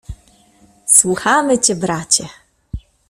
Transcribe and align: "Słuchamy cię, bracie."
"Słuchamy 0.85 1.57
cię, 1.59 1.75
bracie." 1.75 2.27